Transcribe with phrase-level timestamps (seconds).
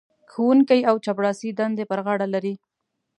[0.31, 2.53] ښوونکی او چپړاسي دندې پر غاړه لري.